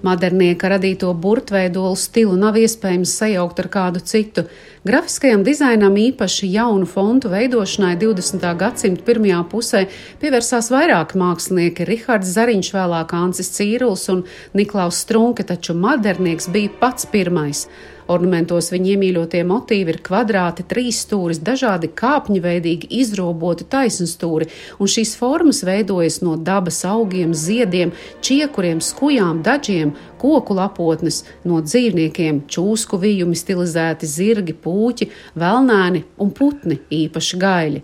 Modernieka 0.05 0.69
radīto 0.69 1.09
burtveidolu 1.17 1.95
stilu 1.97 2.35
nav 2.37 2.59
iespējams 2.61 3.13
sajaukt 3.19 3.61
ar 3.63 3.69
kādu 3.73 4.01
citu. 4.05 4.43
Grafiskajam 4.85 5.41
dizainam 5.47 5.95
īpaši 5.97 6.51
jaunu 6.53 6.85
fontu 6.85 7.31
veidošanai 7.31 7.95
20. 8.03 8.45
gadsimta 8.59 9.01
pirmajā 9.07 9.39
pusē 9.49 9.81
pievērsās 10.21 10.69
vairāki 10.73 11.17
mākslinieki- 11.17 11.87
Rihards 11.89 12.35
Zariņš, 12.37 12.69
vēlāk 12.77 13.17
Ancis 13.17 13.49
Cīruls 13.57 14.05
un 14.13 14.23
Niklaus 14.53 15.01
Strunke, 15.01 15.43
taču 15.43 15.73
modernieks 15.73 16.51
bija 16.53 16.69
pats 16.79 17.09
pirmais. 17.09 17.65
Ornamentos 18.11 18.67
viņa 18.69 18.91
iemīļotie 18.93 19.41
motīvi 19.49 19.95
ir 19.95 19.97
kvadrāti, 20.05 20.65
trīs 20.69 20.99
stūris, 21.05 21.39
dažādi 21.41 21.89
kāpņveidīgi 21.97 22.91
izroboti 23.01 23.65
taisnstūri, 23.71 24.49
un 24.77 24.91
šīs 24.91 25.15
formas 25.17 25.63
veidojas 25.65 26.19
no 26.21 26.35
dabas 26.37 26.83
augiem, 26.85 27.33
ziediem, 27.33 27.95
čiekuriem, 28.21 28.83
skujām, 28.85 29.41
dažiem, 29.45 29.95
koku 30.21 30.57
lapotnes, 30.59 31.23
no 31.49 31.63
dzīvniekiem, 31.65 32.43
čūsku 32.51 33.01
vijumi, 33.01 33.37
stilizēti 33.39 34.09
zirgi, 34.09 34.53
pūķi, 34.53 35.09
velnēni 35.41 36.05
un 36.21 36.33
putni 36.37 36.81
īpaši 36.93 37.41
gaļi. 37.41 37.83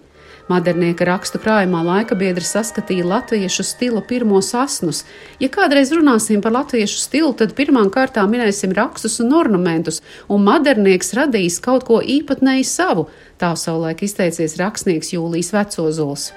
Modernieka 0.52 1.06
rakstu 1.08 1.40
krājumā 1.40 1.84
laika 1.86 2.18
biedri 2.20 2.44
saskatīja 2.44 3.06
latviešu 3.08 3.64
stila 3.64 4.02
pirmos 4.04 4.52
asnus. 4.58 5.06
Ja 5.40 5.48
kādreiz 5.54 5.94
runāsim 5.96 6.44
par 6.44 6.56
latviešu 6.58 7.00
stilu, 7.00 7.32
tad 7.38 7.56
pirmām 7.56 7.88
kārtām 7.94 8.34
minēsim 8.34 8.76
rakstus 8.76 9.20
un 9.24 9.32
ornamentus, 9.38 10.02
un 10.28 10.44
modernieks 10.48 11.16
radīs 11.16 11.62
kaut 11.64 11.88
ko 11.88 12.02
īpatnēji 12.04 12.68
savu, 12.68 13.08
tā 13.40 13.56
savulaik 13.56 14.04
izteicies 14.08 14.60
rakstnieks 14.60 15.16
Jūlijas 15.16 15.56
Vecozuls. 15.56 16.32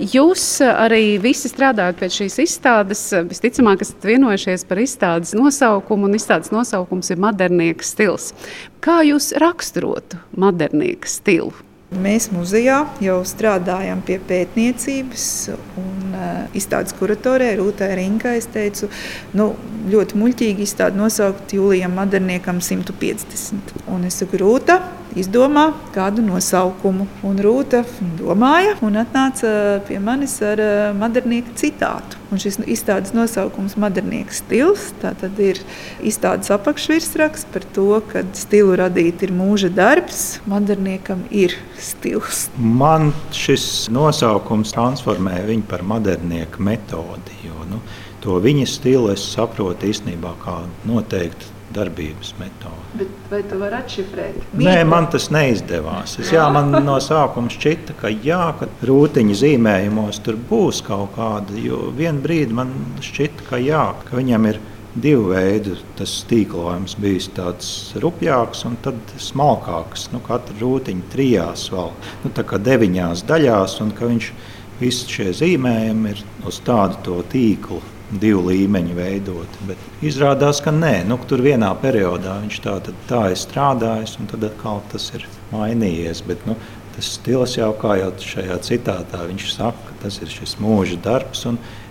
Jūs 0.00 0.42
eh, 0.64 0.70
arī 0.72 1.04
visi 1.20 1.50
strādājat 1.50 1.98
pie 2.00 2.08
šīs 2.14 2.38
izstādes. 2.46 3.02
Eh, 3.12 3.24
visticamāk, 3.28 3.82
esat 3.84 4.06
vienojušies 4.08 4.64
par 4.68 4.80
izstādes 4.80 5.34
nosaukumu, 5.36 6.08
un 6.08 6.16
izstādes 6.16 6.52
nosaukums 6.54 7.12
ir 7.12 7.20
modernieka 7.20 7.84
stils. 7.84 8.30
Kā 8.80 9.02
jūs 9.04 9.34
raksturotu 9.40 10.20
modernieka 10.40 11.10
stilu? 11.10 11.52
Mēs 11.90 12.28
muzejā 12.30 12.84
jau 13.02 13.16
strādājam 13.26 13.98
pie 14.06 14.20
pētniecības, 14.22 15.24
un 15.82 16.12
uh, 16.14 16.44
izstādes 16.54 16.94
kuratorē 16.94 17.48
Rūtai 17.58 17.88
Rinkai 17.98 18.36
es 18.38 18.46
teicu, 18.54 18.86
nu, 19.34 19.48
ļoti 19.90 20.20
muļķīgi 20.20 20.62
izstādi 20.62 21.00
nosaukt 21.02 21.50
Jūlijam 21.56 21.98
Moderniekam 21.98 22.62
150. 22.62 23.74
Un 23.90 24.06
es 24.06 24.20
saku, 24.22 24.38
Rūta, 24.38 24.78
izdomā 25.18 25.70
kādu 25.94 26.22
nosaukumu. 26.24 27.06
Un 27.26 27.40
Rūta 27.42 27.82
domāja 28.18 28.76
un 28.84 28.98
atnāca 29.00 29.80
pie 29.88 29.98
manis 30.02 30.36
ar 30.44 30.62
uh, 30.62 30.72
modernieka 30.96 31.54
citātu. 31.58 32.18
Un 32.30 32.40
šis 32.42 32.60
izstādes 32.70 33.14
nosaukums- 33.16 33.76
modernieka 33.82 34.34
stils. 34.34 34.90
Tā 35.02 35.14
tad 35.18 35.38
ir 35.42 35.58
izstādes 36.02 36.52
apakšvirsraksts 36.54 37.48
par 37.52 37.66
to, 37.74 38.00
ka 38.12 38.24
stilu 38.32 38.76
radīt 38.78 39.22
ir 39.26 39.34
mūža 39.34 39.72
darbs, 39.74 40.40
moderniekam 40.46 41.24
ir 41.30 41.56
stils. 41.78 42.48
Man 42.58 43.12
šis 43.32 43.88
nosaukums 43.90 44.74
transformē 44.76 45.40
viņu 45.46 45.66
par 45.68 45.82
modernieku 45.82 46.62
metodi. 46.62 47.40
Jo, 47.44 47.64
nu, 47.70 47.80
to 48.20 48.38
viņa 48.40 48.66
stilu 48.68 49.10
es 49.10 49.24
saprotu 49.34 49.90
īstenībā 49.90 50.36
kā 50.44 50.60
noteikti 50.86 51.59
darbības 51.74 52.32
metode. 52.40 52.86
Bet 52.98 53.30
vai 53.30 53.40
tu 53.46 53.58
vari 53.60 53.78
atšifrēt? 53.78 54.40
Nē, 54.58 54.76
man 54.88 55.06
tas 55.12 55.28
neizdevās. 55.34 56.16
Es, 56.20 56.32
jā, 56.34 56.46
man 56.52 56.72
no 56.84 56.96
sākuma 57.02 57.52
šķita, 57.52 57.96
ka, 58.00 58.10
jā, 58.10 58.42
ka 58.58 58.68
rūtiņa 58.88 59.38
zīmējumos 59.42 60.20
tur 60.26 60.38
būs 60.50 60.82
kaut 60.86 61.14
kāda. 61.18 61.56
Jo 61.60 61.88
vienā 61.96 62.22
brīdī 62.24 62.56
man 62.58 62.74
šķita, 63.04 63.46
ka, 63.50 63.60
jā, 63.62 63.84
ka 64.06 64.18
viņam 64.18 64.50
ir 64.50 64.60
divu 65.00 65.28
veidu 65.30 65.76
tas 65.98 66.16
tīklojums 66.26 66.96
bijis 66.98 67.28
tāds 67.36 67.68
rupjāks 68.02 68.64
un 68.66 68.74
tad 68.82 68.98
smalkāks. 69.22 70.08
Nu, 70.14 70.22
katra 70.26 70.56
rūtiņa 70.62 71.06
trijās 71.12 71.68
vēl, 71.74 71.94
nu, 72.24 72.32
tā 72.34 72.46
kā 72.46 72.58
deviņās 72.58 73.24
daļās, 73.30 73.78
un 73.84 73.94
ka 73.94 74.10
viņš 74.10 74.32
visi 74.80 75.14
šie 75.14 75.30
zīmējumi 75.36 76.14
ir 76.14 76.26
uz 76.48 76.58
tādu 76.66 77.20
tīklu 77.30 77.80
divu 78.10 78.48
līmeņu 78.48 78.96
veidoti. 78.96 79.66
Bet 79.68 80.04
izrādās, 80.06 80.62
ka 80.64 80.72
nē, 80.74 81.04
nu, 81.08 81.18
tur 81.30 81.42
vienā 81.44 81.70
periodā 81.82 82.40
viņš 82.42 82.60
tā, 82.64 82.76
tā 83.10 83.22
ir 83.32 83.38
strādājis, 83.38 84.16
un 84.20 84.30
tad 84.30 84.46
atkal 84.50 84.82
tas 84.92 85.10
ir 85.16 85.26
mainījies. 85.52 86.24
Bet, 86.26 86.42
nu, 86.48 86.56
tas 86.96 87.12
stils 87.18 87.56
jau 87.58 87.70
kā 87.80 87.98
jau 88.00 88.10
šajā 88.32 88.58
citātā 88.66 89.22
viņš 89.28 89.46
saka, 89.54 89.94
tas 90.02 90.18
ir 90.22 90.32
šis 90.32 90.58
mūža 90.62 90.98
darbs. 91.04 91.46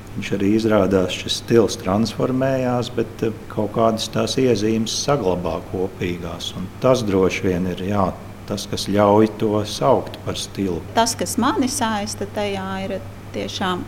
Viņš 0.09 0.31
arī 0.35 0.47
izrādās, 0.57 1.13
šis 1.15 1.37
stils 1.43 1.77
transformējās, 1.79 2.89
bet 2.95 3.21
eh, 3.23 3.35
kaut 3.51 3.75
kādas 3.75 4.09
tās 4.11 4.35
iezīmes 4.41 4.95
saglabā 5.05 5.59
kopīgās. 5.69 6.49
Tas 6.83 7.05
droši 7.07 7.45
vien 7.45 7.69
ir 7.71 7.83
jā, 7.91 8.07
tas, 8.49 8.65
kas 8.67 8.87
ļauj 8.89 9.29
to 9.39 9.61
saukt 9.69 10.17
par 10.25 10.35
stilu. 10.41 10.81
Tas, 10.97 11.13
kas 11.15 11.37
mani 11.39 11.69
saista 11.71 12.27
tajā, 12.35 12.67
ir 12.87 12.97
tiešām 13.35 13.85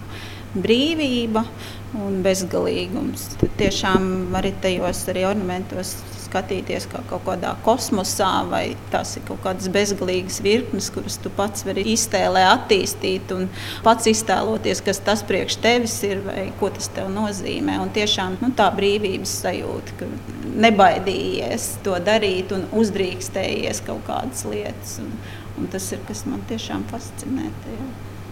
brīvība 0.54 1.44
un 1.98 2.22
bezgalīgums. 2.26 3.28
Tad 3.42 3.54
tiešām 3.60 4.36
arī 4.38 4.54
tajos 4.64 5.04
arī 5.12 5.26
ornamentos 5.28 5.96
skatīties 6.32 6.86
kā 6.92 7.02
kaut 7.10 7.26
kādā 7.28 7.52
kosmosā, 7.66 8.30
vai 8.48 8.78
tas 8.94 9.18
ir 9.18 9.26
kaut 9.28 9.42
kādas 9.44 9.68
bezgalīgas 9.74 10.40
virknes, 10.44 10.88
kuras 10.94 11.18
tu 11.22 11.32
pats 11.36 11.66
vari 11.68 11.84
iztēlē, 11.92 12.46
attīstīt 12.54 13.34
un 13.36 13.50
pats 13.86 14.08
iztēloties, 14.12 14.84
kas 14.86 15.02
tas 15.04 15.26
priekš 15.28 15.60
tevis 15.64 15.98
ir 16.08 16.24
vai 16.26 16.46
ko 16.60 16.72
tas 16.74 16.88
tev 16.96 17.12
nozīmē. 17.12 17.80
Un 17.84 17.92
tiešām 17.96 18.40
nu, 18.44 18.54
tā 18.56 18.70
brīvības 18.78 19.36
sajūta, 19.44 19.98
ka 20.00 20.10
nebaidījies 20.68 21.68
to 21.86 21.98
darīt 22.06 22.56
un 22.56 22.68
uzdrīkstējies 22.80 23.84
kaut 23.88 24.06
kādas 24.08 24.46
lietas. 24.48 25.00
Un, 25.04 25.12
un 25.60 25.68
tas 25.72 25.92
ir 25.92 26.00
kas 26.08 26.24
man 26.30 26.44
tiešām 26.50 26.88
fascinē. 26.92 27.52
Tajā. 27.66 27.92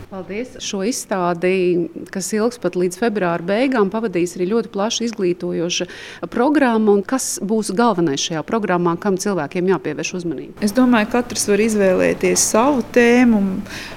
Paldies! 0.09 0.55
Šo 0.65 0.79
izstādi, 0.89 1.85
kas 2.09 2.31
ilgs 2.33 2.57
pat 2.57 2.73
līdz 2.73 2.97
februāra 2.97 3.45
beigām, 3.45 3.91
pavadīs 3.93 4.31
arī 4.33 4.47
ļoti 4.49 4.71
plaša 4.73 5.03
izglītojoša 5.05 5.85
programma. 6.33 6.95
Kas 7.05 7.35
būs 7.45 7.69
galvenais 7.77 8.23
šajā 8.23 8.41
programmā, 8.47 8.95
kam 8.97 9.19
cilvēkiem 9.21 9.69
jāpievērš 9.69 10.11
uzmanība? 10.17 10.55
Es 10.65 10.73
domāju, 10.73 11.11
ka 11.11 11.21
katrs 11.21 11.45
var 11.51 11.61
izvēlēties 11.61 12.47
savu 12.55 12.81
tēmu. 12.95 13.43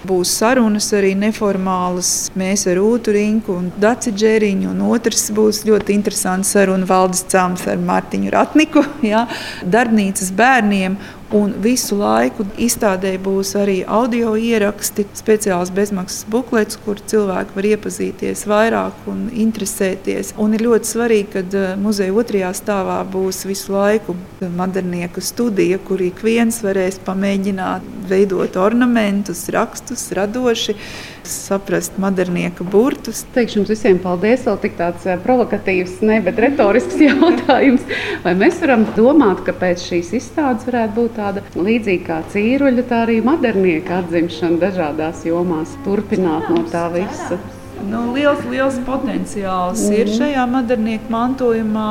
Būs 0.05 0.35
sarunas 0.43 0.91
arī 0.99 1.15
neformālas. 1.17 2.13
Mēs 2.37 2.67
ar 2.69 2.83
Ūtu 2.83 3.17
Rinku 3.17 3.57
un 3.57 3.73
Daci 3.81 4.13
Džeriņu, 4.13 4.69
un 4.75 4.85
otrs 4.93 5.31
būs 5.33 5.63
ļoti 5.71 5.97
interesants 5.97 6.53
saruna 6.53 6.85
valdes 6.93 7.25
cēlums 7.33 7.65
ar 7.73 7.81
Mārtiņu 7.81 8.37
Ratniku, 8.37 8.85
ja? 9.15 9.25
darbnīcas 9.65 10.29
bērniem. 10.37 11.01
Un 11.33 11.55
visu 11.65 11.97
laiku 11.97 12.45
izstādē 12.61 13.15
būs 13.25 13.55
arī 13.57 13.79
audio 13.89 14.35
ieraksti, 14.37 15.07
speciāls 15.17 15.71
bezmaksas 15.73 16.27
buklets, 16.29 16.77
kur 16.85 17.01
cilvēki 17.01 17.57
var 17.57 17.69
iepazīties 17.71 18.43
vairāk 18.51 19.07
un 19.09 19.23
interesēties. 19.33 20.35
Un 20.37 20.53
ir 20.53 20.67
ļoti 20.67 20.91
svarīgi, 20.91 21.31
ka 21.33 21.45
eh, 21.47 21.71
muzeja 21.81 22.13
otrajā 22.21 22.51
stāvā 22.59 22.99
būs 23.15 23.47
visu 23.49 23.73
laiku 23.73 24.17
modernieku 24.59 25.25
studija, 25.25 25.81
kur 25.81 26.05
ik 26.05 26.21
viens 26.21 26.61
varēs 26.61 27.01
pamēģināt 27.07 27.89
veidot 28.13 28.61
ornamentus, 28.61 29.47
rakstus, 29.57 30.11
radoši 30.13 30.77
saprast 31.25 31.97
modernieka 32.03 32.65
burtus. 32.67 33.23
Teikšu 33.33 33.61
jums 33.61 33.71
visiem 33.73 33.99
paldies. 34.03 34.45
Vēl 34.45 34.61
tik 34.67 34.77
tāds 34.77 35.09
eh, 35.09 35.17
provokatīvs, 35.23 36.01
ne, 36.05 36.21
bet 36.29 36.45
retorisks 36.45 37.01
jautājums. 37.09 37.89
Vai 38.27 38.37
mēs 38.37 38.61
varam 38.61 38.85
domāt, 38.99 39.45
ka 39.47 39.57
pēc 39.57 39.89
šīs 39.89 40.13
izstādes 40.21 40.69
varētu 40.69 40.99
būt 41.01 41.22
tāda 41.23 41.43
līdzīga 41.55 42.05
kā 42.07 42.21
cīruļa, 42.33 42.87
tā 42.91 43.03
arī 43.07 43.19
modernieka 43.25 44.01
atzimšana 44.03 44.61
dažādās 44.67 45.27
jomās, 45.29 45.75
turpināt 45.87 46.49
no 46.51 46.65
tā 46.73 46.89
visa? 46.95 47.39
Nu, 47.83 48.09
liels, 48.15 48.43
liels 48.51 48.79
potenciāls 48.87 49.87
mm. 49.89 49.95
ir 49.99 50.07
mhm. 50.09 50.19
šajā 50.21 50.49
modernieka 50.51 51.13
mantojumā. 51.13 51.91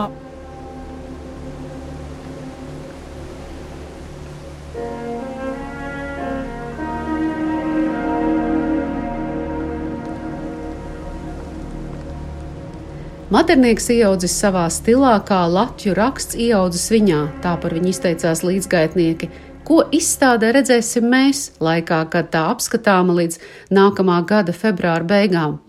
Maternieks 13.31 13.85
ieaudzis 13.93 14.33
savā 14.35 14.65
stilā, 14.67 15.13
kā 15.23 15.45
latviešu 15.47 15.93
raksts 15.95 16.35
ieaudzis 16.35 16.89
viņā, 16.91 17.19
tā 17.39 17.53
par 17.63 17.71
viņu 17.71 17.93
izteicās 17.93 18.41
līdzgaitnieki. 18.43 19.29
Ko 19.63 19.85
izstādē 19.95 20.49
redzēsim 20.57 21.07
mēs, 21.07 21.45
laikā, 21.63 22.01
kad 22.11 22.27
tā 22.33 22.41
apskatāma 22.51 23.15
līdz 23.21 23.37
nākamā 23.71 24.17
gada 24.27 24.51
februāra 24.51 25.07
beigām? 25.07 25.61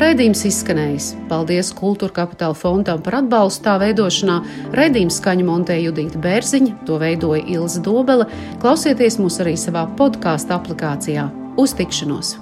Raidījums 0.00 0.44
izskanējis. 0.50 1.08
Paldies 1.32 1.72
Kultūra 1.76 2.12
Kapitāla 2.20 2.56
fondam 2.60 3.00
par 3.04 3.22
atbalstu 3.22 3.64
tā 3.64 3.78
veidošanā. 3.80 4.36
Raidījums 4.76 5.16
skaņu 5.22 5.48
montēja 5.48 5.86
Judita 5.88 6.20
Bērziņa, 6.20 6.76
to 6.84 7.00
veidoja 7.00 7.40
Ilza 7.56 7.80
Dobele. 7.88 8.28
Klausieties 8.60 9.16
mūs 9.20 9.40
arī 9.40 9.56
savā 9.56 9.88
podkāstu 9.96 10.56
aplikācijā. 10.60 11.30
Uz 11.56 11.72
tikšanos! 11.80 12.36